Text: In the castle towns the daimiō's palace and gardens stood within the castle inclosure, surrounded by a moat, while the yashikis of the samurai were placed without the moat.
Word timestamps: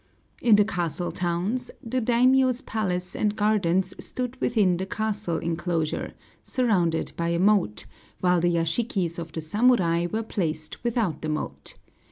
In 0.41 0.55
the 0.55 0.65
castle 0.65 1.11
towns 1.11 1.69
the 1.83 2.01
daimiō's 2.01 2.63
palace 2.63 3.15
and 3.15 3.35
gardens 3.35 3.93
stood 4.03 4.35
within 4.41 4.77
the 4.77 4.87
castle 4.87 5.37
inclosure, 5.37 6.15
surrounded 6.43 7.11
by 7.15 7.29
a 7.29 7.37
moat, 7.37 7.85
while 8.19 8.41
the 8.41 8.49
yashikis 8.55 9.19
of 9.19 9.31
the 9.31 9.41
samurai 9.41 10.07
were 10.11 10.23
placed 10.23 10.83
without 10.83 11.21
the 11.21 11.29
moat. 11.29 11.75